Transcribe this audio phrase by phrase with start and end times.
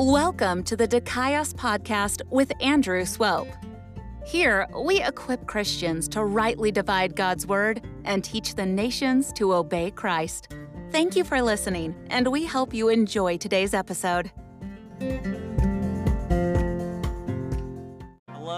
[0.00, 3.48] Welcome to the Dikaios podcast with Andrew Swope.
[4.24, 9.90] Here, we equip Christians to rightly divide God's word and teach the nations to obey
[9.90, 10.54] Christ.
[10.92, 14.30] Thank you for listening, and we hope you enjoy today's episode.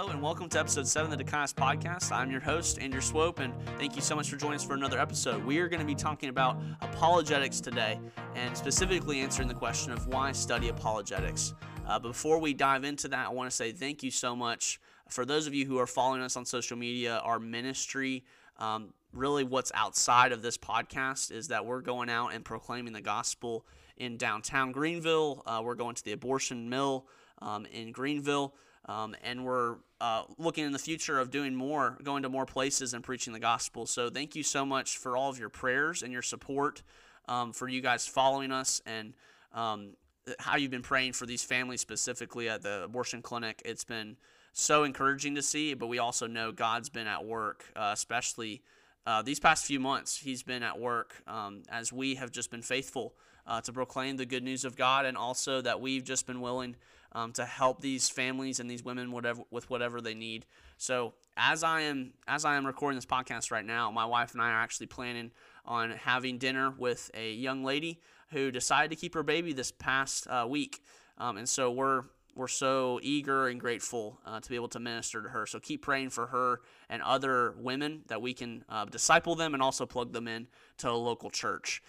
[0.01, 2.11] Hello, and welcome to episode 7 of the Dikaios podcast.
[2.11, 4.99] I'm your host, Andrew Swope, and thank you so much for joining us for another
[4.99, 5.45] episode.
[5.45, 8.01] We are going to be talking about apologetics today,
[8.35, 11.53] and specifically answering the question of why study apologetics.
[11.87, 15.27] Uh, before we dive into that, I want to say thank you so much for
[15.27, 18.25] those of you who are following us on social media, our ministry.
[18.59, 23.03] Um, really, what's outside of this podcast is that we're going out and proclaiming the
[23.03, 23.67] gospel
[23.99, 25.43] in downtown Greenville.
[25.45, 27.07] Uh, we're going to the abortion mill
[27.43, 28.55] um, in Greenville.
[28.87, 32.95] Um, and we're uh, looking in the future of doing more, going to more places
[32.95, 33.87] and preaching the gospel.
[33.87, 36.83] So thank you so much for all of your prayers and your support,
[37.29, 39.15] um, for you guys following us and
[39.53, 39.95] um,
[40.39, 43.63] how you've been praying for these families specifically at the abortion clinic.
[43.65, 44.17] It's been
[44.53, 48.63] so encouraging to see, but we also know God's been at work, uh, especially
[49.07, 50.17] uh, these past few months.
[50.17, 53.15] He's been at work um, as we have just been faithful
[53.47, 56.77] uh, to proclaim the good news of God, and also that we've just been willing
[57.13, 60.47] um, to help these families and these women whatever with whatever they need.
[60.79, 64.43] So as I am as I am recording this podcast right now, my wife and
[64.43, 65.31] I are actually planning
[65.65, 68.01] on having dinner with a young lady
[68.31, 70.81] who decided to keep her baby this past uh, week,
[71.19, 72.05] um, and so we're
[72.37, 75.47] we're so eager and grateful uh, to be able to minister to her.
[75.47, 79.63] So keep praying for her and other women that we can uh, disciple them and
[79.63, 80.47] also plug them in
[80.79, 81.83] to a local church.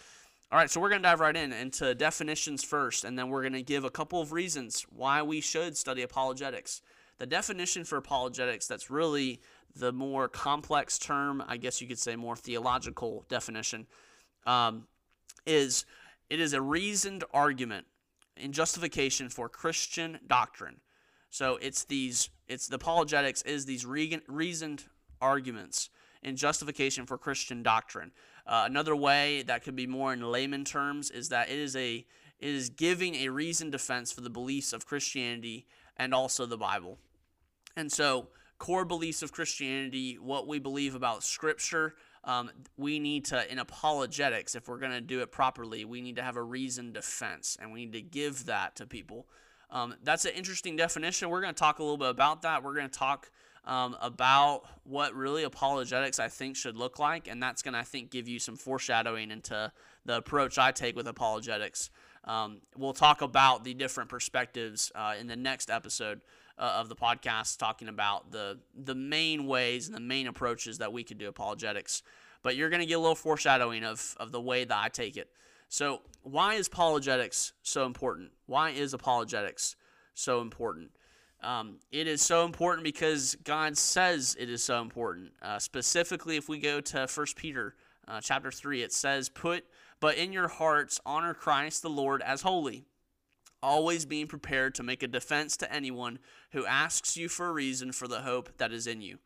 [0.52, 3.39] All right, so we're going to dive right in into definitions first, and then we're
[3.39, 6.81] going to give a couple of reasons why we should study apologetics.
[7.19, 9.39] The definition for apologetics, that's really
[9.77, 13.88] the more complex term, I guess you could say more theological definition,
[14.45, 14.88] um,
[15.45, 15.85] is
[16.30, 17.86] it is a reasoned argument
[18.36, 20.81] in justification for Christian doctrine.
[21.30, 24.83] So it's these, it's the apologetics is these reasoned
[25.21, 25.89] arguments
[26.23, 28.11] in justification for Christian doctrine.
[28.45, 32.05] Uh, another way that could be more in layman terms is that it is a
[32.39, 36.98] it is giving a reasoned defense for the beliefs of Christianity and also the Bible.
[37.77, 41.93] And so, core beliefs of Christianity, what we believe about Scripture,
[42.23, 46.15] um, we need to, in apologetics, if we're going to do it properly, we need
[46.17, 49.27] to have a reasoned defense and we need to give that to people.
[49.70, 51.30] Um, that's an interesting definition.
[51.30, 52.64] We're going to talk a little bit about that.
[52.64, 53.32] We're going to talk
[53.66, 57.83] um, about what really apologetics I think should look like, and that's going to I
[57.83, 59.72] think give you some foreshadowing into
[60.05, 61.89] the approach I take with apologetics.
[62.23, 66.21] Um, we'll talk about the different perspectives uh, in the next episode
[66.58, 70.94] uh, of the podcast, talking about the the main ways and the main approaches that
[70.94, 72.04] we could do apologetics.
[72.44, 75.17] But you're going to get a little foreshadowing of of the way that I take
[75.17, 75.30] it.
[75.70, 78.32] So, why is apologetics so important?
[78.45, 79.76] Why is apologetics
[80.14, 80.92] so important?
[81.43, 85.31] Um, it is so important because God says it is so important.
[85.41, 87.75] Uh, specifically, if we go to 1 Peter
[88.07, 89.65] uh, chapter 3, it says, Put
[90.02, 92.85] but in your hearts honor Christ the Lord as holy,
[93.63, 96.19] always being prepared to make a defense to anyone
[96.52, 99.19] who asks you for a reason for the hope that is in you.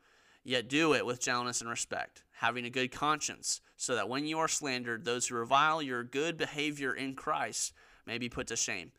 [0.44, 4.38] Yet do it with gentleness and respect, having a good conscience, so that when you
[4.38, 7.74] are slandered, those who revile your good behavior in Christ
[8.06, 8.92] may be put to shame.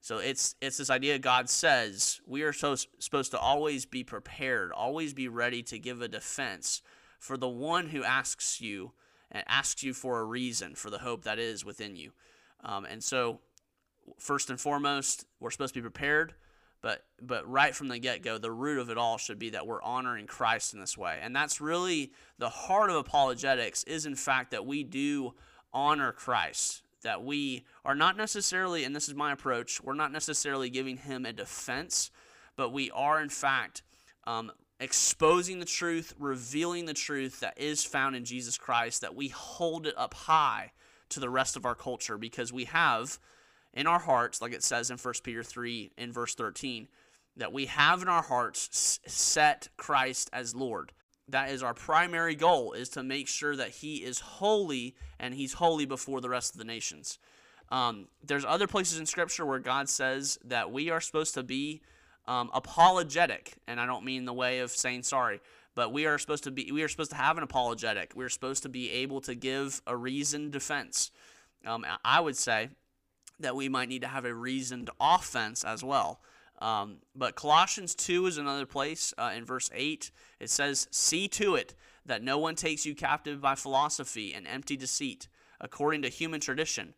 [0.00, 4.72] So it's it's this idea God says we are so, supposed to always be prepared,
[4.72, 6.82] always be ready to give a defense
[7.18, 8.92] for the one who asks you
[9.30, 12.12] and asks you for a reason for the hope that is within you.
[12.64, 13.40] Um, and so,
[14.18, 16.34] first and foremost, we're supposed to be prepared.
[16.80, 19.66] But but right from the get go, the root of it all should be that
[19.66, 23.82] we're honoring Christ in this way, and that's really the heart of apologetics.
[23.84, 25.34] Is in fact that we do
[25.72, 30.70] honor Christ that we are not necessarily, and this is my approach, we're not necessarily
[30.70, 32.10] giving him a defense,
[32.56, 33.82] but we are, in fact,
[34.24, 34.50] um,
[34.80, 39.86] exposing the truth, revealing the truth that is found in Jesus Christ, that we hold
[39.86, 40.72] it up high
[41.10, 43.18] to the rest of our culture because we have
[43.72, 46.88] in our hearts, like it says in 1 Peter 3 in verse 13,
[47.36, 50.92] that we have in our hearts set Christ as Lord
[51.28, 55.54] that is our primary goal is to make sure that he is holy and he's
[55.54, 57.18] holy before the rest of the nations.
[57.70, 61.82] Um, there's other places in scripture where god says that we are supposed to be
[62.26, 65.40] um, apologetic and i don't mean the way of saying sorry
[65.78, 68.10] but we are supposed to be we are supposed to have an apologetic.
[68.16, 71.12] We're supposed to be able to give a reasoned defense.
[71.64, 72.70] Um, i would say
[73.38, 76.20] that we might need to have a reasoned offense as well
[76.60, 80.10] um, but Colossians 2 is another place uh, in verse 8.
[80.40, 81.74] It says, See to it
[82.04, 85.28] that no one takes you captive by philosophy and empty deceit,
[85.60, 86.94] according to human tradition,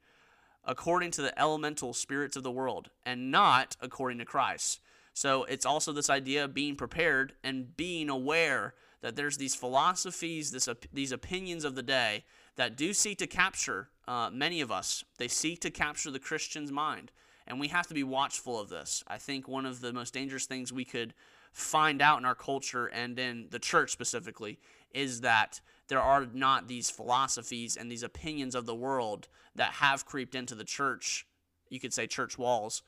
[0.64, 4.80] according to the elemental spirits of the world and not according to Christ.
[5.12, 10.50] So it's also this idea of being prepared and being aware that there's these philosophies,
[10.50, 12.24] this, these opinions of the day
[12.56, 15.04] that do seek to capture uh, many of us.
[15.18, 17.10] They seek to capture the Christian's mind.
[17.50, 19.02] And we have to be watchful of this.
[19.08, 21.14] I think one of the most dangerous things we could
[21.50, 24.60] find out in our culture and in the church specifically
[24.94, 29.26] is that there are not these philosophies and these opinions of the world
[29.56, 31.26] that have creeped into the church,
[31.68, 32.84] you could say church walls,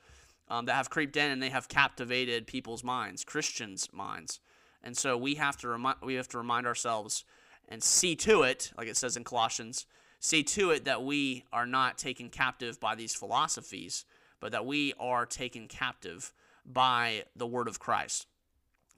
[0.47, 4.39] um, that have creeped in and they have captivated people's minds, Christians' minds.
[4.81, 7.25] And so we have to remind we have to remind ourselves
[7.67, 9.85] and see to it, like it says in Colossians,
[10.21, 14.05] see to it that we are not taken captive by these philosophies,
[14.43, 16.33] but that we are taken captive
[16.65, 18.27] by the word of Christ.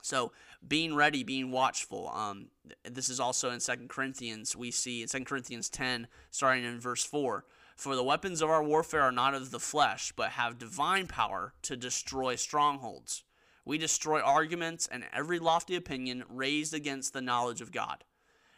[0.02, 0.32] So
[0.68, 2.10] being ready, being watchful.
[2.16, 2.48] Um,
[2.84, 4.56] this is also in Second Corinthians.
[4.56, 7.46] We see in Second Corinthians 10, starting in verse 4.
[7.76, 11.54] For the weapons of our warfare are not of the flesh, but have divine power
[11.62, 13.24] to destroy strongholds.
[13.66, 18.04] We destroy arguments and every lofty opinion raised against the knowledge of God,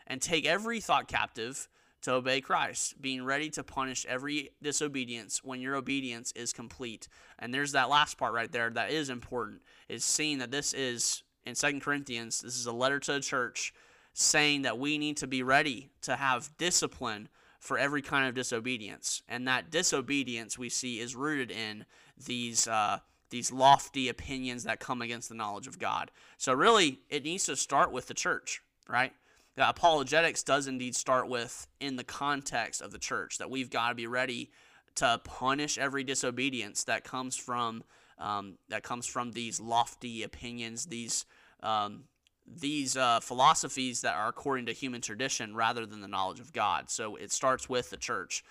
[0.05, 1.67] and take every thought captive
[2.03, 7.07] to obey Christ, being ready to punish every disobedience when your obedience is complete.
[7.39, 11.23] And there's that last part right there that is important, is seeing that this is
[11.45, 13.73] in Second Corinthians, this is a letter to the church
[14.13, 17.29] saying that we need to be ready to have discipline
[17.59, 19.21] for every kind of disobedience.
[19.27, 21.85] And that disobedience we see is rooted in
[22.25, 22.99] these uh,
[23.29, 26.11] these lofty opinions that come against the knowledge of God.
[26.38, 29.13] So really, it needs to start with the church, right?
[29.57, 33.89] The apologetics does indeed start with in the context of the church that we've got
[33.89, 34.51] to be ready
[34.95, 37.83] to punish every disobedience that comes from
[38.19, 41.25] um, that comes from these lofty opinions, these
[41.63, 42.04] um,
[42.45, 46.92] these uh, philosophies that are according to human tradition rather than the knowledge of God.
[46.92, 48.44] So it starts with the church,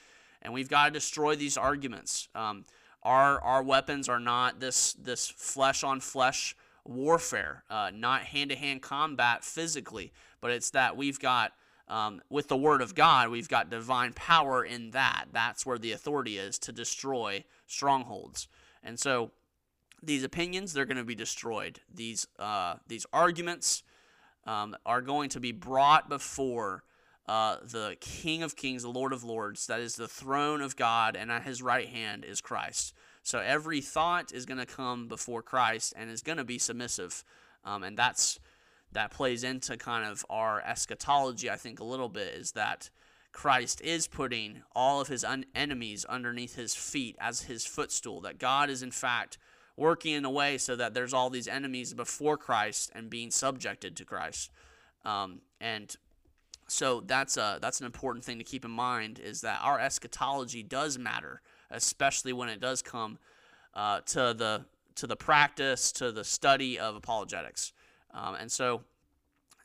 [0.43, 2.29] and we've got to destroy these arguments.
[2.35, 2.65] Um,
[3.05, 6.57] our our weapons are not this this flesh on flesh
[6.89, 11.53] warfare, uh, not hand to hand combat physically, but it's that we've got.
[11.89, 15.27] Um, with the word of God, we've got divine power in that.
[15.33, 18.49] That's where the authority is to destroy strongholds.
[18.83, 19.31] And so
[20.03, 21.79] these opinions, they're going to be destroyed.
[21.95, 23.85] These, uh, these arguments
[24.47, 26.83] um, are going to be brought before
[27.29, 29.67] uh, the King of Kings, the Lord of Lords.
[29.67, 32.95] That is the throne of God, and at his right hand is Christ.
[33.27, 37.25] So every thought is going to come before Christ and is going to be submissive.
[37.65, 38.39] Um, and that's
[38.93, 42.89] that plays into kind of our eschatology, I think, a little bit, is that
[43.33, 48.21] Christ is putting all of his un- enemies underneath his feet as his footstool.
[48.21, 49.39] That God is, in fact,
[49.77, 53.97] working in a way so that there's all these enemies before Christ and being subjected
[53.97, 54.53] to Christ.
[55.05, 55.97] Um, and
[56.69, 60.63] so that's a that's an important thing to keep in mind is that our eschatology
[60.63, 63.19] does matter, especially when it does come
[63.75, 64.65] uh, to the
[64.97, 67.73] to the practice to the study of apologetics.
[68.15, 68.83] Um, and so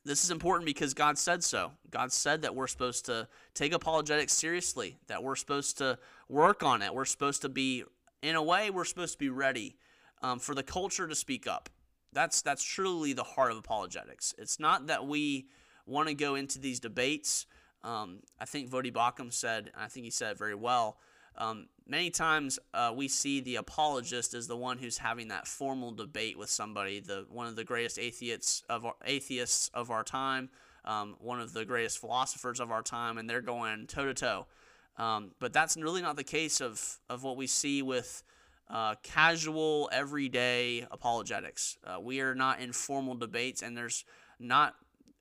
[0.04, 1.72] this is important because God said so.
[1.90, 6.82] God said that we're supposed to take apologetics seriously, that we're supposed to work on
[6.82, 6.94] it.
[6.94, 7.84] We're supposed to be,
[8.22, 9.78] in a way, we're supposed to be ready
[10.22, 11.70] um, for the culture to speak up.
[12.14, 14.36] That's that's truly the heart of apologetics.
[14.38, 15.48] It's not that we
[15.86, 17.46] want to go into these debates.
[17.84, 20.98] Um, I think Voddie Baucham said, I think he said it very well.
[21.38, 25.92] Um, many times uh, we see the apologist as the one who's having that formal
[25.92, 30.50] debate with somebody, the one of the greatest atheists of our, atheists of our time,
[30.86, 34.48] um, one of the greatest philosophers of our time, and they're going toe to toe.
[35.40, 38.24] But that's really not the case of of what we see with
[38.72, 41.78] uh, casual, everyday apologetics.
[41.84, 44.06] Uh, we are not in formal debates, and there's
[44.40, 44.76] not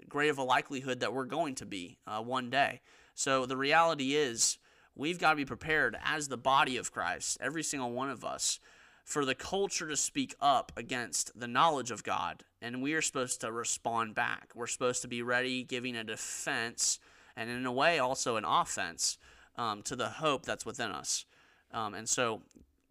[0.09, 2.81] great of a likelihood that we're going to be uh, one day.
[3.15, 4.59] So the reality is,
[5.01, 8.61] we've got to be prepared as the body of Christ, every single one of us,
[9.03, 13.41] for the culture to speak up against the knowledge of God, and we are supposed
[13.41, 14.51] to respond back.
[14.55, 17.01] We're supposed to be ready, giving a defense,
[17.35, 19.17] and in a way, also an offense
[19.57, 21.25] um, to the hope that's within us.
[21.73, 22.43] Um, and so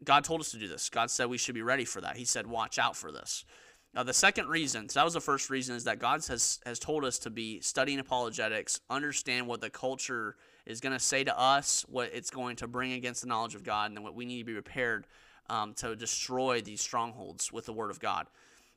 [0.04, 0.90] God told us to do this.
[0.90, 2.18] God said we should be ready for that.
[2.18, 3.46] He said, watch out for this.
[3.94, 6.80] Now, the second reason, so that was the first reason, is that God has, has
[6.80, 10.36] told us to be studying apologetics, understand what the culture
[10.70, 13.64] is going to say to us, what it's going to bring against the knowledge of
[13.64, 15.08] God, and then what we need to be prepared
[15.50, 18.28] um, to destroy these strongholds with the Word of God.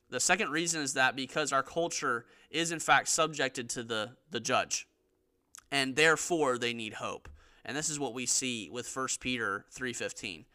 [0.08, 4.40] The second reason is that because our culture is, in fact, subjected to the, the
[4.40, 4.88] judge,
[5.70, 7.28] and therefore they need hope.
[7.62, 10.46] And this is what we see with 1 Peter 3.15.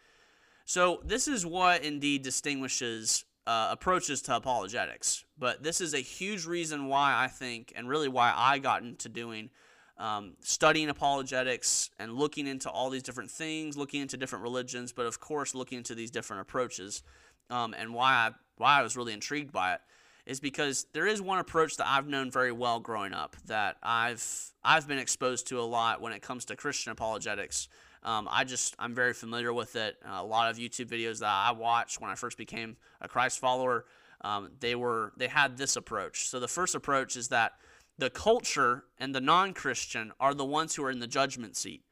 [0.66, 5.24] So this is what indeed distinguishes uh, approaches to apologetics.
[5.38, 9.08] But this is a huge reason why I think, and really why I got into
[9.08, 9.52] doing
[9.98, 15.06] um, studying apologetics and looking into all these different things, looking into different religions, but
[15.06, 17.04] of course looking into these different approaches.
[17.50, 19.82] Um, and why I, why I was really intrigued by it
[20.26, 24.24] is because there is one approach that I've known very well growing up that I've
[24.64, 27.70] I've been exposed to a lot when it comes to Christian apologetics.
[28.04, 29.98] Um, I just I'm very familiar with it.
[30.06, 33.40] Uh, a lot of YouTube videos that I watched when I first became a Christ
[33.40, 33.86] follower,
[34.22, 36.28] um, they were they had this approach.
[36.28, 37.54] So the first approach is that
[37.98, 41.84] the culture and the non-Christian are the ones who are in the judgment seat.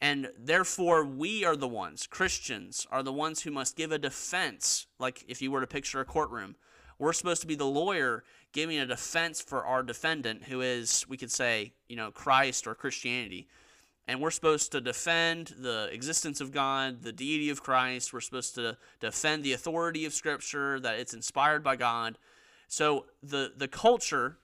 [0.00, 4.86] And therefore, we are the ones, Christians, are the ones who must give a defense.
[4.98, 6.56] Like if you were to picture a courtroom,
[6.98, 11.16] we're supposed to be the lawyer giving a defense for our defendant, who is, we
[11.16, 13.48] could say, you know, Christ or Christianity.
[14.08, 18.12] And we're supposed to defend the existence of God, the deity of Christ.
[18.12, 22.18] We're supposed to defend the authority of Scripture, that it's inspired by God.
[22.66, 24.38] So the, the culture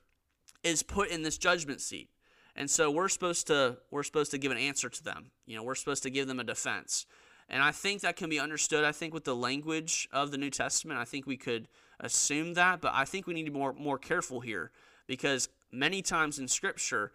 [0.62, 2.08] is put in this judgment seat.
[2.56, 5.30] And so we're supposed to we're supposed to give an answer to them.
[5.46, 7.06] You know, we're supposed to give them a defense.
[7.48, 8.84] And I think that can be understood.
[8.84, 11.68] I think with the language of the New Testament, I think we could
[12.00, 14.70] assume that, but I think we need to be more more careful here
[15.06, 17.12] because many times in scripture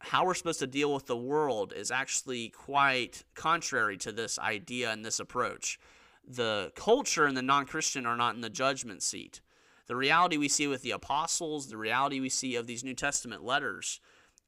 [0.00, 4.92] how we're supposed to deal with the world is actually quite contrary to this idea
[4.92, 5.78] and this approach.
[6.26, 9.40] The culture and the non Christian are not in the judgment seat
[9.88, 13.42] the reality we see with the apostles, the reality we see of these New Testament
[13.42, 14.00] letters,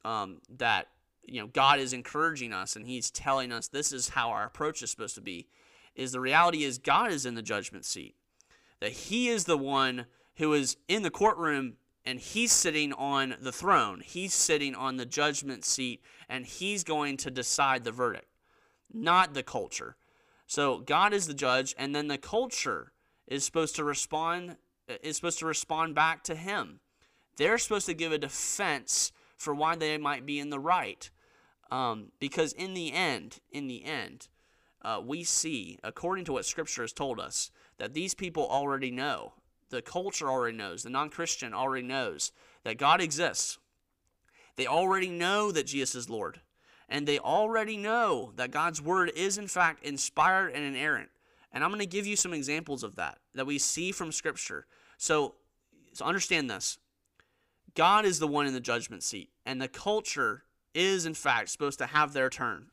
[0.05, 0.89] um, that
[1.25, 4.83] you know God is encouraging us and He's telling us this is how our approach
[4.83, 5.49] is supposed to be.
[5.97, 8.15] Is the reality is God is in the judgment seat,
[8.81, 10.07] that He is the one
[10.37, 14.03] who is in the courtroom and He's sitting on the throne.
[14.05, 18.29] He's sitting on the judgment seat and He's going to decide the verdict,
[18.93, 19.97] not the culture.
[20.47, 22.93] So God is the judge, and then the culture
[23.29, 24.57] is supposed to respond
[25.03, 26.81] is supposed to respond back to him.
[27.37, 31.11] They're supposed to give a defense for why they might be in the right.
[31.71, 34.29] Um, because in the end, in the end,
[34.83, 39.35] uh, we see, according to what Scripture has told us, that these people already know.
[39.71, 40.83] The culture already knows.
[40.83, 42.33] The non Christian already knows
[42.65, 43.59] that God exists.
[44.57, 46.41] They already know that Jesus is Lord.
[46.89, 51.11] And they already know that God's word is, in fact, inspired and inerrant.
[51.53, 54.67] And I'm going to give you some examples of that that we see from Scripture
[55.01, 55.37] so,
[55.95, 56.79] so understand this.
[57.75, 60.43] God is the one in the judgment seat, and the culture
[60.75, 62.67] is, in fact, supposed to have their turn.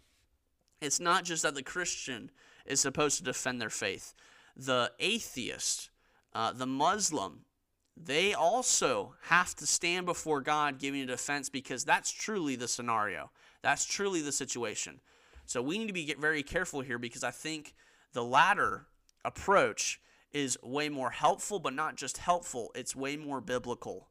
[0.82, 2.30] It's not just that the Christian
[2.66, 4.14] is supposed to defend their faith.
[4.58, 5.90] The atheist,
[6.34, 7.46] uh, the Muslim,
[7.96, 13.32] they also have to stand before God giving a defense because that's truly the scenario.
[13.62, 15.00] That's truly the situation.
[15.46, 17.74] So we need to be very careful here because I think
[18.12, 18.88] the latter
[19.24, 20.02] approach
[20.38, 24.08] is way more helpful, but not just helpful, it's way more biblical.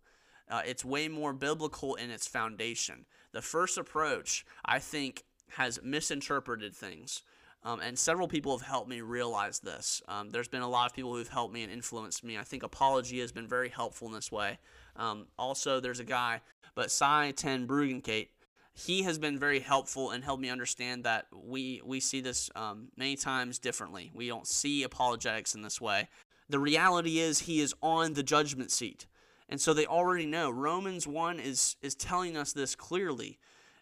[0.49, 3.07] Uh, it's way more biblical in its foundation.
[3.33, 7.23] The first approach, I think, has misinterpreted things.
[7.63, 10.03] Um, and several people have helped me realize this.
[10.09, 12.39] Um, there's been a lot of people who've helped me and influenced me.
[12.39, 14.59] I think Apologia has been very helpful in this way.
[14.97, 16.43] Um, also, there's a guy,
[16.75, 18.29] but Sye Ten Bruggencate,
[18.79, 22.89] he has been very helpful and helped me understand that we we see this um,
[22.97, 24.11] many times differently.
[24.15, 26.09] We don't see apologetics in this way.
[26.51, 29.07] The reality is he is on the judgment seat,
[29.49, 30.51] and so they already know.
[30.51, 33.39] Romans one is is telling us this clearly,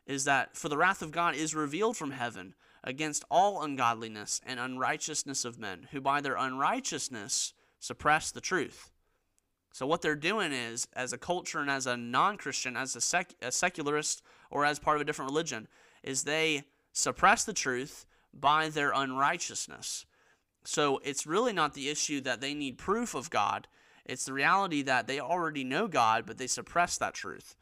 [0.06, 4.60] is that for the wrath of God is revealed from heaven against all ungodliness and
[4.60, 8.90] unrighteousness of men, who by their unrighteousness suppress the truth.
[9.72, 13.34] So what they're doing is, as a culture and as a non-Christian, as a, sec-
[13.42, 14.22] a secularist
[14.54, 15.68] or as part of a different religion,
[16.02, 20.06] is they suppress the truth by their unrighteousness.
[20.64, 23.68] So it's really not the issue that they need proof of God.
[24.06, 27.56] It's the reality that they already know God, but they suppress that truth.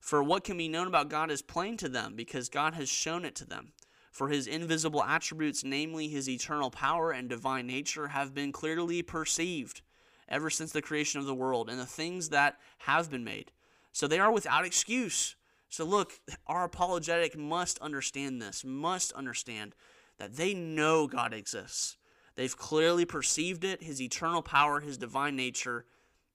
[0.00, 3.24] For what can be known about God is plain to them because God has shown
[3.24, 3.72] it to them.
[4.10, 9.80] For his invisible attributes, namely his eternal power and divine nature, have been clearly perceived
[10.28, 13.50] ever since the creation of the world and the things that have been made.
[13.92, 15.36] So they are without excuse.
[15.74, 19.74] So look, our apologetic must understand this, must understand
[20.18, 21.96] that they know God exists.
[22.36, 25.84] They've clearly perceived it, his eternal power, his divine nature,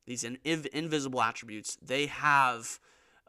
[0.06, 1.78] these invisible attributes.
[1.82, 2.82] They have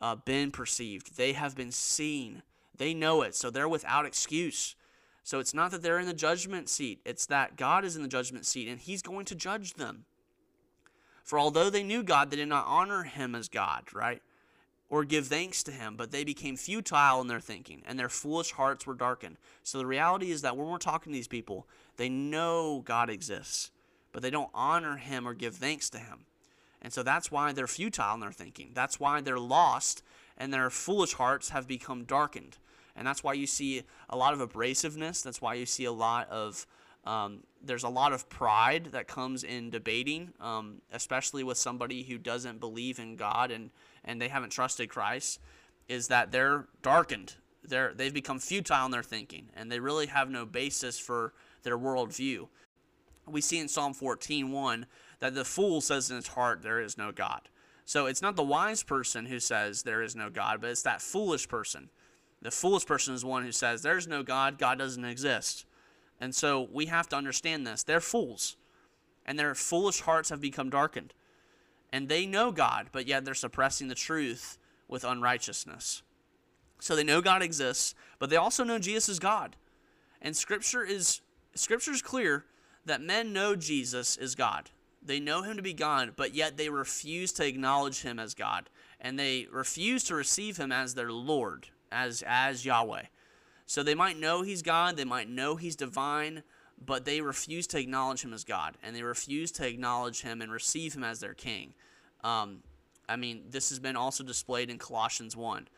[0.03, 2.43] uh, been perceived, they have been seen.
[2.77, 4.75] They know it, so they're without excuse.
[5.23, 8.09] So it's not that they're in the judgment seat, it's that God is in the
[8.09, 10.07] judgment seat and he's going to judge them.
[11.23, 14.21] For although they knew God, they did not honor him as God, right?
[14.91, 18.51] Or give thanks to him, but they became futile in their thinking, and their foolish
[18.51, 19.37] hearts were darkened.
[19.63, 21.67] So the reality is that when we're talking to these people,
[21.97, 23.71] they know God exists,
[24.11, 26.27] but they don't honor him or give thanks to him.
[26.83, 28.73] And so that's why they're futile in their thinking.
[28.75, 30.03] That's why they're lost
[30.37, 32.57] and their foolish hearts have become darkened.
[32.97, 35.23] And that's why you see a lot of abrasiveness.
[35.23, 36.67] That's why you see a lot of
[37.05, 42.19] um, there's a lot of pride that comes in debating, um, especially with somebody who
[42.19, 43.71] doesn't believe in God and,
[44.05, 45.41] and they haven't trusted Christ,
[45.89, 47.35] is that they're darkened.
[47.63, 51.79] They're, they've become futile in their thinking, and they really have no basis for their
[51.79, 52.49] worldview.
[53.27, 54.87] We see in Psalm 14 1
[55.21, 57.49] that the fool says in his heart, There is no God.
[57.85, 61.03] So it's not the wise person who says there is no God, but it's that
[61.03, 61.91] foolish person.
[62.43, 65.67] The foolish person is one who says, There's no God, God doesn't exist.
[66.21, 67.83] And so we have to understand this.
[67.83, 68.57] They're fools,
[69.25, 71.15] and their foolish hearts have become darkened.
[71.93, 76.03] And they know God, but yet they're suppressing the truth with unrighteousness.
[76.79, 79.57] So they know God exists, but they also know Jesus is God.
[80.23, 81.21] And scripture is
[81.55, 82.45] scripture is clear
[82.85, 84.71] that men know Jesus is God.
[85.03, 88.69] They know him to be God, but yet they refuse to acknowledge him as God,
[89.01, 93.05] and they refuse to receive him as their Lord, as as Yahweh.
[93.71, 96.43] So they might know he's God, they might know he's divine,
[96.85, 100.51] but they refuse to acknowledge him as God, and they refuse to acknowledge him and
[100.51, 101.75] receive him as their king.
[102.25, 102.65] Um,
[103.09, 105.69] I mean, this has been also displayed in Colossians 1.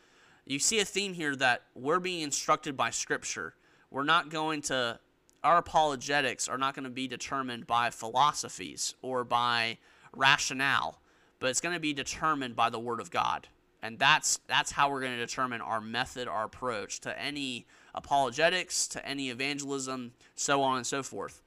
[0.46, 3.56] You see a theme here that we're being instructed by Scripture.
[3.90, 4.99] We're not going to,
[5.44, 9.76] our apologetics are not going to be determined by philosophies or by
[10.16, 11.02] rationale,
[11.40, 13.49] but it's going to be determined by the Word of God.
[13.82, 18.87] And that's, that's how we're going to determine our method, our approach to any apologetics,
[18.88, 21.42] to any evangelism, so on and so forth.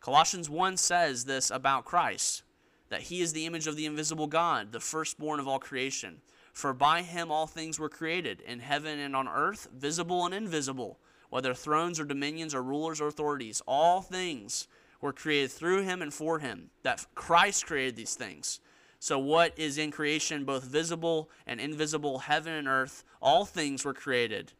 [0.00, 2.42] Colossians 1 says this about Christ
[2.88, 6.22] that he is the image of the invisible God, the firstborn of all creation.
[6.52, 10.98] For by him all things were created, in heaven and on earth, visible and invisible,
[11.30, 13.62] whether thrones or dominions or rulers or authorities.
[13.66, 14.66] All things
[15.00, 16.70] were created through him and for him.
[16.82, 18.60] That Christ created these things.
[18.98, 23.94] So, what is in creation, both visible and invisible, heaven and earth, all things were
[23.94, 24.52] created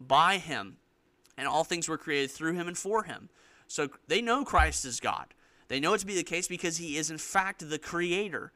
[0.00, 0.76] by him,
[1.36, 3.28] and all things were created through him and for him.
[3.68, 5.34] So they know Christ is God.
[5.68, 8.52] They know it to be the case because he is, in fact, the creator.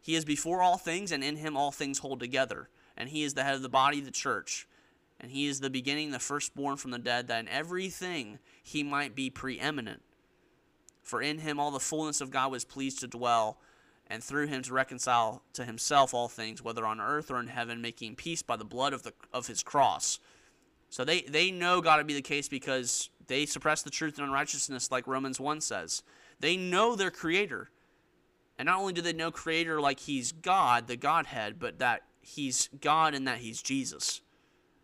[0.00, 2.68] He is before all things, and in him all things hold together.
[2.96, 4.66] And he is the head of the body, the church.
[5.20, 9.14] And he is the beginning, the firstborn from the dead, that in everything he might
[9.14, 10.02] be preeminent.
[11.02, 13.58] For in him all the fullness of God was pleased to dwell,
[14.06, 17.80] and through him to reconcile to himself all things, whether on earth or in heaven,
[17.80, 20.18] making peace by the blood of, the, of his cross.
[20.90, 24.26] So they, they know got to be the case because they suppress the truth and
[24.26, 26.02] unrighteousness, like Romans 1 says.
[26.40, 27.70] They know their Creator.
[28.58, 32.68] And not only do they know Creator like He's God, the Godhead, but that He's
[32.80, 34.20] God and that He's Jesus.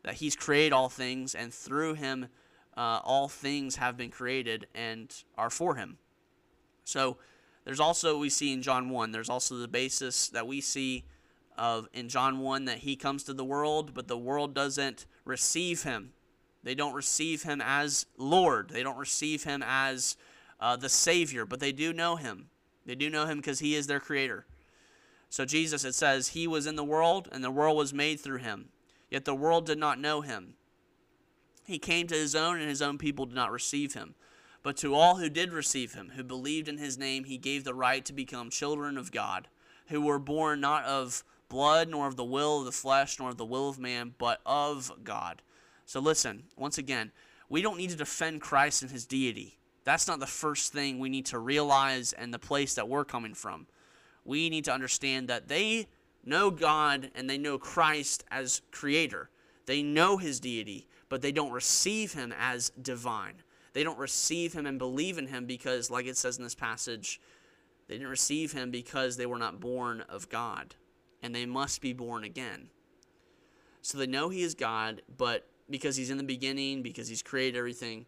[0.03, 2.29] That He's created all things, and through Him,
[2.77, 5.99] uh, all things have been created and are for Him.
[6.85, 7.19] So
[7.65, 11.05] there's also, we see in John 1, there's also the basis that we see
[11.61, 15.83] of in John 1 that he comes to the world, but the world doesn't receive
[15.83, 16.13] him.
[16.63, 18.71] They don't receive him as Lord.
[18.71, 20.17] They don't receive him as
[20.59, 22.49] uh, the Savior, but they do know him.
[22.87, 24.47] They do know him because he is their creator.
[25.29, 28.39] So Jesus, it says, He was in the world, and the world was made through
[28.39, 28.71] him.
[29.11, 30.55] Yet the world did not know him.
[31.67, 34.15] He came to his own, and his own people did not receive him.
[34.63, 37.75] But to all who did receive him, who believed in his name, he gave the
[37.75, 39.49] right to become children of God,
[39.89, 43.37] who were born not of blood, nor of the will of the flesh, nor of
[43.37, 45.43] the will of man, but of God.
[45.85, 47.13] So listen, once again,
[47.51, 49.59] we don't need to defend Christ and his deity.
[49.85, 53.35] That's not the first thing we need to realize and the place that we're coming
[53.35, 53.67] from.
[54.25, 55.89] We need to understand that they
[56.25, 59.29] know God and they know Christ as creator.
[59.67, 63.43] They know his deity, but they don't receive him as divine.
[63.73, 67.21] They don't receive him and believe in him because, like it says in this passage,
[67.89, 70.77] they didn't receive him because they were not born of God
[71.23, 72.69] and they must be born again.
[73.83, 77.59] So they know he is God, but because he's in the beginning, because he's created
[77.59, 78.07] everything,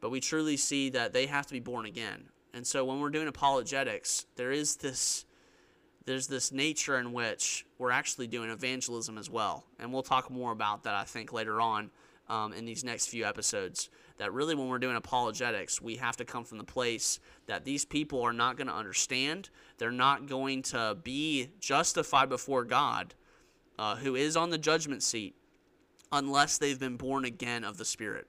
[0.00, 2.24] but we truly see that they have to be born again.
[2.54, 5.24] And so when we're doing apologetics, there is this
[6.04, 9.64] there's this nature in which we're actually doing evangelism as well.
[9.78, 11.92] And we'll talk more about that, I think, later on
[12.32, 13.90] um, in these next few episodes.
[14.16, 17.84] That really, when we're doing apologetics, we have to come from the place that these
[17.84, 19.50] people are not going to understand.
[19.78, 23.14] They're not going to be justified before God,
[23.78, 25.34] uh, who is on the judgment seat,
[26.10, 28.26] unless they've been born again of the Spirit.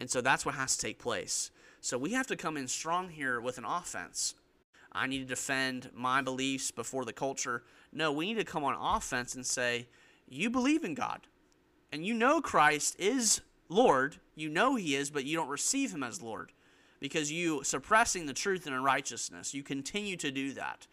[0.00, 1.52] And so that's what has to take place.
[1.80, 4.34] So we have to come in strong here with an offense.
[4.90, 7.62] I need to defend my beliefs before the culture.
[7.92, 9.88] No, we need to come on offense and say,
[10.28, 11.26] You believe in God,
[11.92, 14.16] and you know Christ is Lord.
[14.34, 16.52] You know He is, but you don't receive Him as Lord
[17.02, 19.52] because you suppressing the truth and unrighteousness.
[19.52, 20.86] You continue to do that.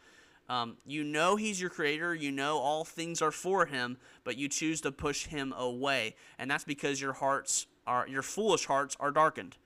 [0.50, 2.16] Um, you know he's your creator.
[2.16, 6.50] You know all things are for him, but you choose to push him away, and
[6.50, 9.58] that's because your hearts are your foolish hearts are darkened.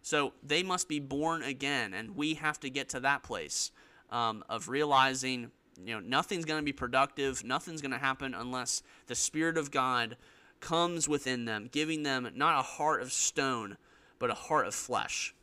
[0.00, 3.72] So they must be born again, and we have to get to that place
[4.10, 5.50] um, of realizing,
[5.84, 9.72] you know, nothing's going to be productive, nothing's going to happen unless the Spirit of
[9.72, 10.16] God
[10.62, 13.76] comes within them, giving them not a heart of stone,
[14.18, 15.34] but a heart of flesh.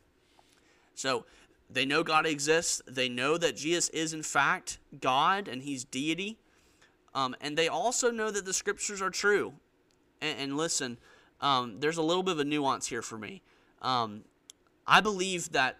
[0.94, 1.24] So
[1.68, 2.82] they know God exists.
[2.88, 6.38] They know that Jesus is, in fact, God and He's deity.
[7.14, 9.52] Um, and they also know that the scriptures are true.
[10.20, 10.98] And, and listen,
[11.40, 13.42] um, there's a little bit of a nuance here for me.
[13.82, 14.24] Um,
[14.86, 15.76] I believe that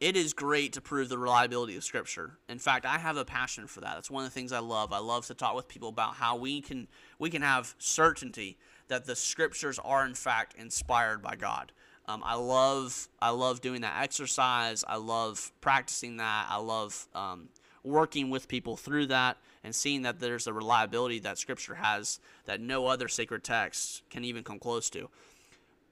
[0.00, 2.38] it is great to prove the reliability of Scripture.
[2.48, 3.94] In fact, I have a passion for that.
[3.94, 4.92] That's one of the things I love.
[4.92, 9.06] I love to talk with people about how we can we can have certainty that
[9.06, 11.72] the Scriptures are in fact inspired by God.
[12.08, 14.84] Um, I love I love doing that exercise.
[14.86, 16.46] I love practicing that.
[16.48, 17.48] I love um,
[17.82, 22.60] working with people through that and seeing that there's a reliability that Scripture has that
[22.60, 25.08] no other sacred text can even come close to.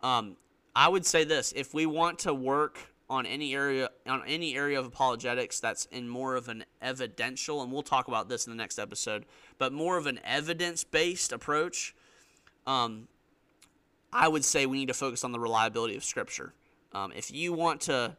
[0.03, 0.37] Um,
[0.77, 4.79] I would say this: if we want to work on any area on any area
[4.79, 8.57] of apologetics that's in more of an evidential, and we'll talk about this in the
[8.57, 9.27] next episode,
[9.59, 11.95] but more of an evidence-based approach.
[12.67, 13.09] Um,
[14.13, 16.55] I would say we need to focus on the reliability of Scripture.
[16.93, 18.17] Um, if you want to,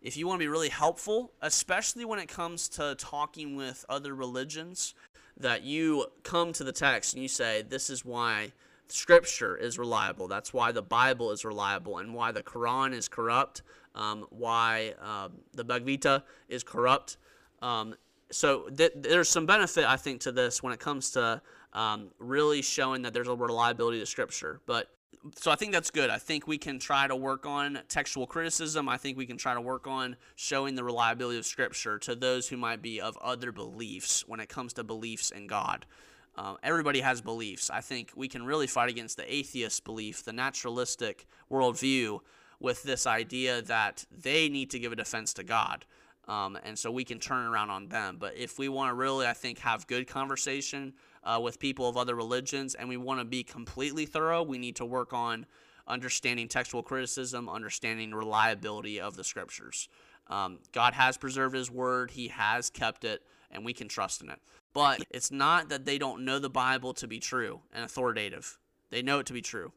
[0.00, 4.14] if you want to be really helpful, especially when it comes to talking with other
[4.14, 4.94] religions,
[5.36, 8.52] that you come to the text and you say, "This is why
[8.88, 10.28] Scripture is reliable.
[10.28, 13.62] That's why the Bible is reliable, and why the Quran is corrupt.
[13.94, 17.16] Um, why um, the Bhagavad Gita is corrupt."
[17.60, 17.94] Um,
[18.30, 22.62] so th- there's some benefit, I think, to this when it comes to um, really
[22.62, 24.60] showing that there's a reliability to Scripture.
[24.66, 24.88] But
[25.36, 26.10] so I think that's good.
[26.10, 28.88] I think we can try to work on textual criticism.
[28.88, 32.48] I think we can try to work on showing the reliability of Scripture to those
[32.48, 35.86] who might be of other beliefs when it comes to beliefs in God.
[36.34, 37.70] Um, everybody has beliefs.
[37.70, 42.20] I think we can really fight against the atheist belief, the naturalistic worldview,
[42.62, 45.84] with this idea that they need to give a defense to God.
[46.28, 48.16] Um, and so we can turn around on them.
[48.18, 50.94] But if we want to really, I think, have good conversation
[51.24, 54.76] uh, with people of other religions and we want to be completely thorough, we need
[54.76, 55.46] to work on
[55.88, 59.88] understanding textual criticism, understanding reliability of the scriptures.
[60.28, 64.30] Um, God has preserved His word, He has kept it, and we can trust in
[64.30, 64.38] it.
[64.72, 68.58] But it's not that they don't know the Bible to be true and authoritative,
[68.90, 69.72] they know it to be true.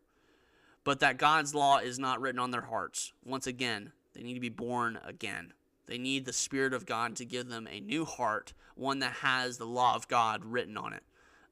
[0.86, 3.12] But that God's law is not written on their hearts.
[3.26, 5.52] Once again, they need to be born again.
[5.88, 9.58] They need the Spirit of God to give them a new heart, one that has
[9.58, 11.04] the law of God written on it.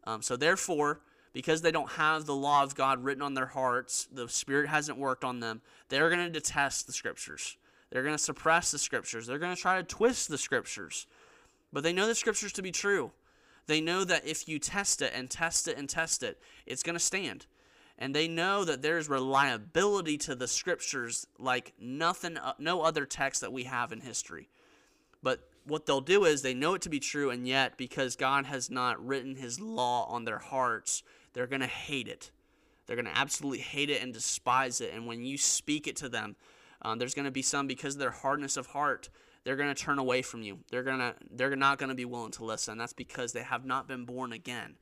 [0.06, 1.02] Um, so, therefore,
[1.34, 4.98] because they don't have the law of God written on their hearts, the Spirit hasn't
[4.98, 7.58] worked on them, they're going to detest the Scriptures.
[7.90, 9.28] They're going to suppress the Scriptures.
[9.28, 11.08] They're going to try to twist the Scriptures.
[11.72, 13.12] But they know the Scriptures to be true.
[13.66, 16.96] They know that if you test it and test it and test it, it's going
[16.96, 17.46] to stand.
[17.98, 23.42] And they know that there's reliability to the Scriptures like nothing, uh, no other text
[23.42, 24.50] that we have in history.
[25.22, 28.46] But what they'll do is they know it to be true, and yet because God
[28.46, 31.04] has not written His law on their hearts,
[31.34, 32.32] they're going to hate it.
[32.86, 34.94] They're going to absolutely hate it and despise it.
[34.94, 36.36] And when you speak it to them,
[36.82, 39.10] um, there's going to be some because of their hardness of heart,
[39.44, 40.60] they're going to turn away from you.
[40.70, 42.78] They're going to they're not going to be willing to listen.
[42.78, 44.76] That's because they have not been born again.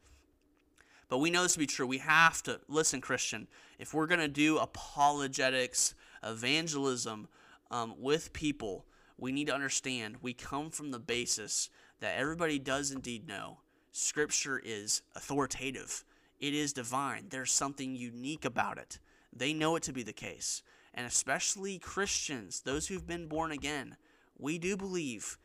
[1.12, 1.86] But we know this to be true.
[1.86, 3.50] We have to listen, Christian.
[3.78, 5.93] If we're going to do apologetics,
[6.24, 7.28] evangelism
[7.69, 8.86] um, with people,
[9.17, 11.69] we need to understand we come from the basis
[12.00, 13.58] that everybody does indeed know
[13.91, 16.06] Scripture is authoritative,
[16.39, 17.26] it is divine.
[17.30, 18.97] There's something unique about it.
[19.36, 20.63] They know it to be the case.
[20.93, 23.97] And especially Christians, those who've been born again,
[24.39, 25.38] we do believe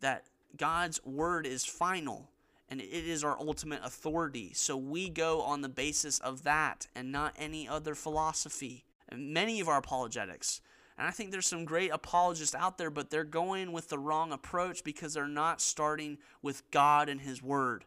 [0.00, 0.24] that
[0.56, 2.31] God's word is final
[2.72, 4.50] and it is our ultimate authority.
[4.54, 8.84] So we go on the basis of that and not any other philosophy.
[9.10, 10.62] And many of our apologetics
[10.98, 14.32] and I think there's some great apologists out there, but they're going with the wrong
[14.32, 17.84] approach because they're not starting with God and His Word.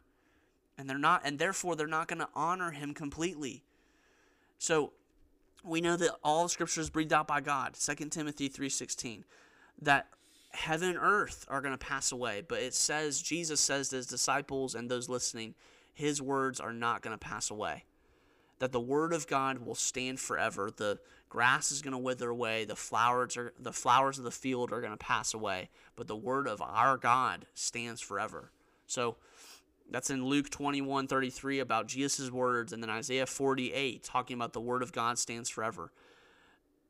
[0.76, 3.62] And they're not, and therefore they're not going to honor Him completely.
[4.58, 4.92] So
[5.64, 7.74] we know that all Scripture is breathed out by God.
[7.74, 9.22] 2 Timothy 3.16.
[9.80, 10.08] That
[10.56, 12.42] heaven and earth are going to pass away.
[12.46, 15.54] But it says, Jesus says to his disciples and those listening,
[15.94, 17.84] his words are not going to pass away.
[18.58, 20.70] That the word of God will stand forever.
[20.74, 24.72] The grass is going to wither away the flowers are the flowers of the field
[24.72, 28.50] are going to pass away but the word of our god stands forever
[28.86, 29.16] so
[29.90, 34.60] that's in luke 21 33 about jesus' words and then isaiah 48 talking about the
[34.60, 35.90] word of god stands forever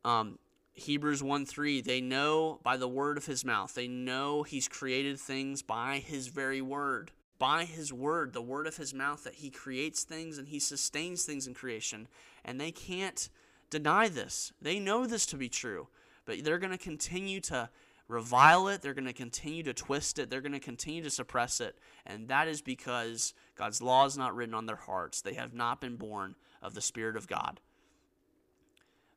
[0.05, 0.39] um,
[0.77, 3.75] Hebrews 1 3, they know by the word of his mouth.
[3.75, 7.12] They know he's created things by his very word.
[7.39, 11.25] By his word, the word of his mouth, that he creates things and he sustains
[11.25, 12.09] things in creation.
[12.45, 13.29] And they can't
[13.71, 14.53] deny this.
[14.61, 15.89] They know this to be true,
[16.27, 17.71] but they're going to continue to
[18.09, 18.83] revile it.
[18.83, 20.31] They're going to continue to twist it.
[20.31, 21.79] They're going to continue to suppress it.
[22.05, 25.23] And that is because God's law is not written on their hearts.
[25.23, 27.61] They have not been born of the Spirit of God.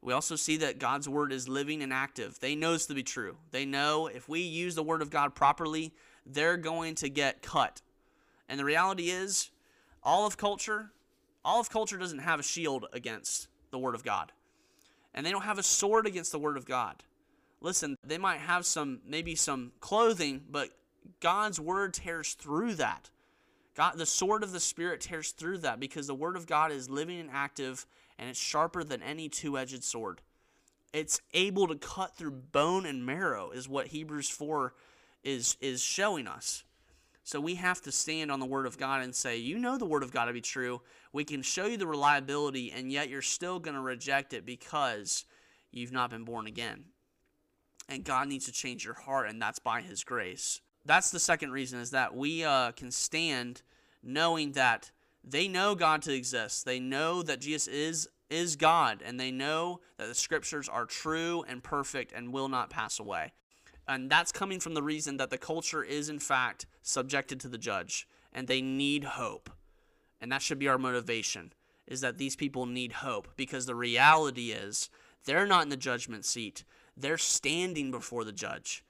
[0.02, 2.40] We also see that God's word is living and active.
[2.40, 3.38] They know this to be true.
[3.52, 5.94] They know if we use the word of God properly,
[6.26, 7.82] they're going to get cut.
[8.48, 9.52] And the reality is,
[10.02, 10.92] all of culture,
[11.44, 14.32] all of culture doesn't have a shield against the word of God.
[15.14, 17.04] And they don't have a sword against the word of God.
[17.62, 20.70] Listen, they might have some maybe some clothing, but
[21.20, 23.10] God's word tears through that.
[23.76, 26.90] God, the sword of the Spirit tears through that because the Word of God is
[26.90, 27.86] living and active
[28.20, 30.22] and it's sharper than any two edged sword.
[30.92, 34.74] It's able to cut through bone and marrow, is what Hebrews 4
[35.24, 36.64] is, is showing us.
[37.24, 39.86] So we have to stand on the Word of God and say, You know the
[39.86, 40.82] Word of God to be true.
[41.14, 45.26] We can show you the reliability, and yet you're still going to reject it because
[45.72, 46.86] you've not been born again.
[47.88, 50.62] And God needs to change your heart, and that's by His grace.
[50.86, 53.62] That's the second reason, is that we uh, can stand
[54.02, 54.92] knowing that
[55.30, 56.66] they know God to exist.
[56.66, 61.44] They know that Jesus is is God and they know that the scriptures are true
[61.48, 63.34] and perfect and will not pass away.
[63.88, 67.58] And that's coming from the reason that the culture is in fact subjected to the
[67.58, 69.50] judge and they need hope.
[70.22, 71.54] And that should be our motivation
[71.88, 74.92] is that these people need hope because the reality is
[75.26, 76.64] they're not in the judgment seat.
[76.96, 78.84] They're standing before the judge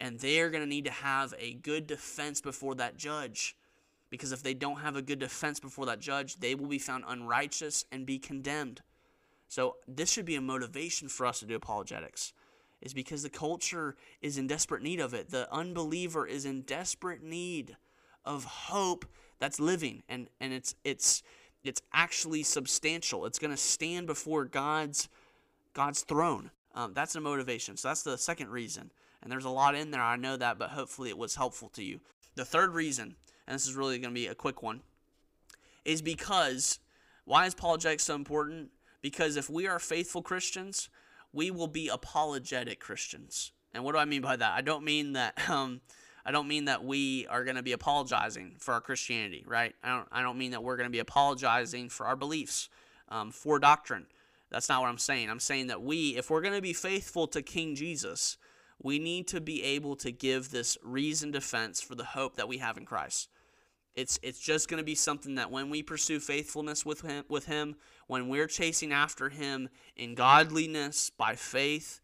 [0.00, 3.56] and they're going to need to have a good defense before that judge.
[4.10, 7.04] Because if they don't have a good defense before that judge, they will be found
[7.06, 8.82] unrighteous and be condemned.
[9.48, 12.32] So, this should be a motivation for us to do apologetics,
[12.80, 15.30] is because the culture is in desperate need of it.
[15.30, 17.76] The unbeliever is in desperate need
[18.24, 19.04] of hope
[19.38, 21.22] that's living, and, and it's, it's,
[21.62, 23.24] it's actually substantial.
[23.26, 25.08] It's going to stand before God's,
[25.74, 26.50] God's throne.
[26.74, 27.76] Um, that's a motivation.
[27.76, 28.90] So, that's the second reason.
[29.22, 31.82] And there's a lot in there, I know that, but hopefully it was helpful to
[31.84, 32.00] you.
[32.34, 33.16] The third reason
[33.46, 34.80] and this is really going to be a quick one,
[35.84, 36.78] is because
[37.24, 38.70] why is apologetics so important?
[39.02, 40.88] Because if we are faithful Christians,
[41.32, 43.52] we will be apologetic Christians.
[43.74, 44.52] And what do I mean by that?
[44.52, 45.80] I don't mean that um,
[46.24, 49.74] I don't mean that we are going to be apologizing for our Christianity, right?
[49.82, 52.68] I don't I don't mean that we're going to be apologizing for our beliefs,
[53.08, 54.06] um, for doctrine.
[54.50, 55.28] That's not what I'm saying.
[55.28, 58.36] I'm saying that we, if we're going to be faithful to King Jesus,
[58.80, 62.58] we need to be able to give this reasoned defense for the hope that we
[62.58, 63.28] have in Christ.
[63.96, 67.46] It's it's just going to be something that when we pursue faithfulness with him, with
[67.46, 72.00] him, when we're chasing after him in godliness by faith,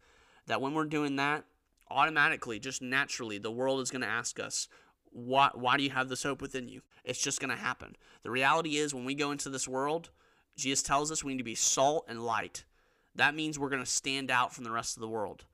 [0.47, 1.45] that when we're doing that,
[1.91, 4.67] automatically, just naturally, the world is going to ask us,
[5.11, 6.81] why, why do you have this hope within you?
[7.03, 7.95] It's just going to happen.
[8.23, 10.09] The reality is, when we go into this world,
[10.57, 12.63] Jesus tells us we need to be salt and light.
[13.15, 15.45] That means we're going to stand out from the rest of the world.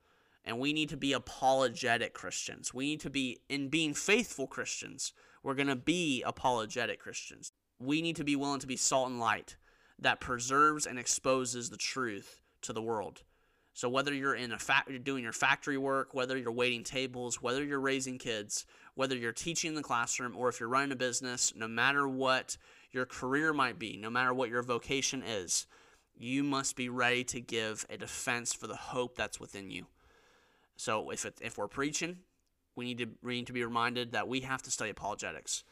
[0.44, 2.72] And we need to be apologetic Christians.
[2.72, 7.52] We need to be, in being faithful Christians, we're going to be apologetic Christians.
[7.78, 9.56] We need to be willing to be salt and light
[9.98, 13.22] that preserves and exposes the truth to the world.
[13.72, 17.64] So whether you're in a factory doing your factory work, whether you're waiting tables, whether
[17.64, 21.54] you're raising kids, whether you're teaching in the classroom, or if you're running a business,
[21.56, 22.56] no matter what
[22.90, 25.66] your career might be, no matter what your vocation is,
[26.16, 29.86] you must be ready to give a defense for the hope that's within you.
[30.76, 32.18] So if it, if we're preaching,
[32.80, 35.64] we need to we need to be reminded that we have to study apologetics.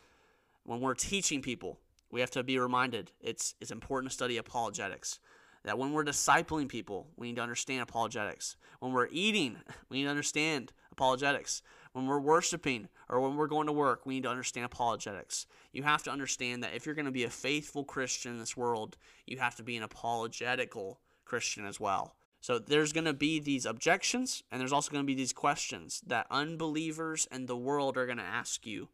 [0.65, 1.79] When we're teaching people,
[2.11, 5.19] we have to be reminded it's it's important to study apologetics.
[5.65, 8.57] That when we're discipling people, we need to understand apologetics.
[8.81, 9.57] When we're eating,
[9.89, 11.63] we need to understand apologetics.
[11.93, 15.47] When we're worshiping or when we're going to work, we need to understand apologetics.
[15.73, 18.55] You have to understand that if you're going to be a faithful Christian in this
[18.55, 22.18] world, you have to be an apologetical Christian as well.
[22.41, 26.03] So there's going to be these objections, and there's also going to be these questions
[26.07, 28.89] that unbelievers and the world are going to ask you.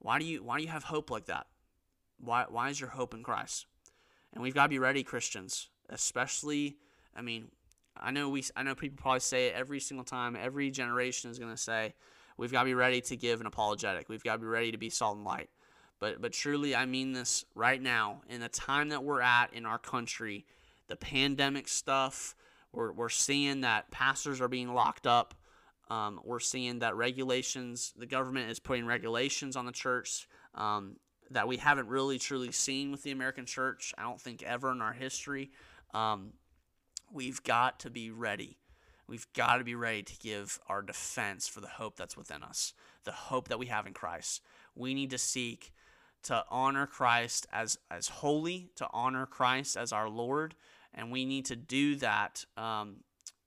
[0.00, 1.46] Why do you why do you have hope like that?
[2.18, 3.66] Why why is your hope in Christ?
[4.32, 6.76] And we've got to be ready, Christians, especially.
[7.14, 7.48] I mean,
[7.96, 10.36] I know we I know people probably say it every single time.
[10.36, 11.94] Every generation is going to say,
[12.36, 14.08] we've got to be ready to give an apologetic.
[14.08, 15.50] We've got to be ready to be salt and light.
[15.98, 19.66] But but truly, I mean this right now in the time that we're at in
[19.66, 20.46] our country,
[20.88, 22.34] the pandemic stuff
[22.72, 25.34] we're, we're seeing that pastors are being locked up.
[25.90, 30.96] Um, we're seeing that regulations, the government is putting regulations on the church um,
[31.30, 34.80] that we haven't really truly seen with the American church, I don't think ever in
[34.82, 35.50] our history.
[35.92, 36.34] Um,
[37.12, 38.58] we've got to be ready.
[39.10, 42.72] we've got to be ready to give our defense for the hope that's within us,
[43.04, 44.40] the hope that we have in Christ.
[44.76, 45.72] We need to seek
[46.22, 50.54] to honor Christ as, as holy, to honor Christ as our Lord,
[50.94, 52.44] and we need to do that.
[52.56, 52.96] Um,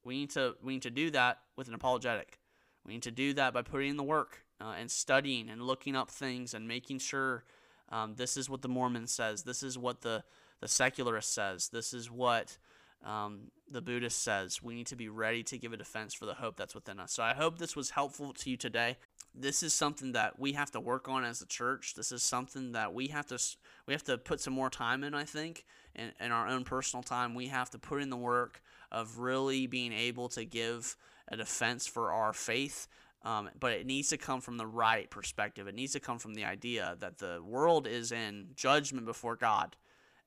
[0.04, 2.40] we need to we need to do that with an apologetic.
[2.86, 5.96] We need to do that by putting in the work uh, and studying and looking
[5.96, 7.44] up things and making sure
[7.90, 9.44] um, this is what the Mormon says.
[9.44, 10.24] This is what the
[10.60, 11.70] the secularist says.
[11.70, 12.58] This is what
[13.04, 14.64] um, the Buddhist says.
[14.64, 17.12] We need to be ready to give a defense for the hope that's within us.
[17.12, 18.98] So I hope this was helpful to you today.
[19.36, 21.96] This is something that we have to work on as a church.
[21.96, 23.40] This is something that we have to
[23.88, 25.14] we have to put some more time in.
[25.14, 28.62] I think in, in our own personal time, we have to put in the work
[28.92, 30.96] of really being able to give
[31.28, 32.88] a defense for our faith.
[33.24, 35.68] Um, but it needs to come from the right perspective.
[35.68, 39.78] It needs to come from the idea that the world is in judgment before God,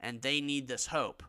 [0.00, 1.22] and they need this hope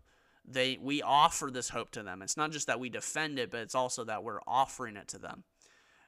[0.48, 2.22] they we offer this hope to them.
[2.22, 5.20] It's not just that we defend it, but it's also that we're offering it to
[5.20, 5.44] them.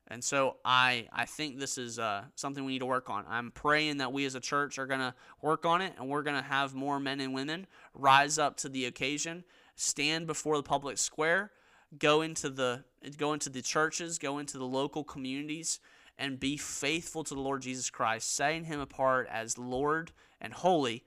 [0.09, 3.25] And so I I think this is uh, something we need to work on.
[3.29, 6.23] I'm praying that we as a church are going to work on it, and we're
[6.23, 9.43] going to have more men and women rise up to the occasion,
[9.75, 11.51] stand before the public square,
[11.97, 12.83] go into the
[13.17, 15.79] go into the churches, go into the local communities,
[16.17, 21.03] and be faithful to the Lord Jesus Christ, setting Him apart as Lord and holy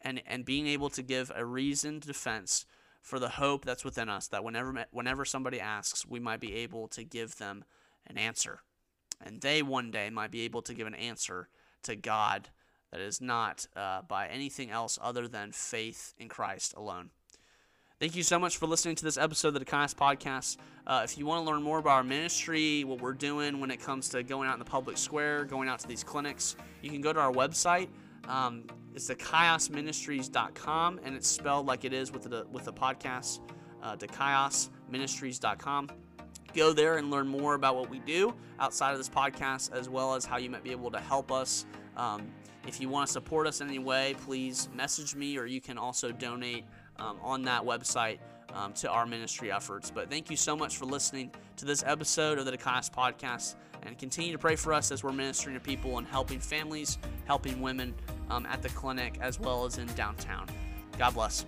[0.00, 2.66] and, and being able to give a reasoned defense
[3.02, 6.88] for the hope that's within us, that whenever, whenever somebody asks, we might be able
[6.88, 7.64] to give them
[8.08, 8.60] an answer.
[9.24, 11.48] And they one day might be able to give an answer
[11.82, 12.48] to God
[12.90, 17.10] that is not uh, by anything else other than faith in Christ alone.
[18.00, 20.56] Thank you so much for listening to this episode of the Dikaios Podcast.
[20.86, 23.80] Uh, if you want to learn more about our ministry, what we're doing when it
[23.80, 27.00] comes to going out in the public square, going out to these clinics, you can
[27.00, 27.88] go to our website,
[28.28, 33.40] um, it's dikaiosministries.com, and it's spelled like it is with the with the podcast,
[33.82, 35.88] uh, kaiosministries.com.
[36.54, 40.14] Go there and learn more about what we do outside of this podcast, as well
[40.14, 41.66] as how you might be able to help us.
[41.96, 42.28] Um,
[42.66, 45.78] if you want to support us in any way, please message me, or you can
[45.78, 46.64] also donate
[46.98, 48.18] um, on that website
[48.54, 49.90] um, to our ministry efforts.
[49.90, 53.96] But thank you so much for listening to this episode of the Dikaios Podcast, and
[53.98, 57.94] continue to pray for us as we're ministering to people and helping families, helping women
[58.30, 60.46] um, at the clinic, as well as in downtown.
[60.98, 61.46] God bless.